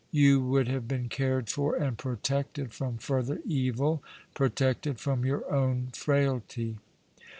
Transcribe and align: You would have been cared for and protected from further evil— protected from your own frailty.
You 0.09 0.41
would 0.43 0.67
have 0.67 0.87
been 0.87 1.09
cared 1.09 1.47
for 1.47 1.75
and 1.75 1.95
protected 1.95 2.73
from 2.73 2.97
further 2.97 3.39
evil— 3.45 4.01
protected 4.33 4.99
from 4.99 5.25
your 5.25 5.43
own 5.53 5.89
frailty. 5.93 6.77